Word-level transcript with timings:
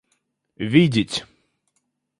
видеть 0.71 1.23